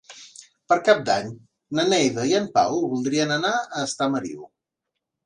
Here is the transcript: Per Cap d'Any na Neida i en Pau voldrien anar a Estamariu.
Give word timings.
Per 0.71 0.77
Cap 0.85 1.01
d'Any 1.09 1.27
na 1.79 1.85
Neida 1.89 2.23
i 2.31 2.33
en 2.37 2.47
Pau 2.55 2.79
voldrien 2.95 3.35
anar 3.37 3.53
a 3.61 3.85
Estamariu. 3.89 4.41